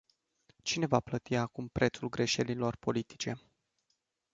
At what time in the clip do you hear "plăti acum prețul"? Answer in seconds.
0.99-2.09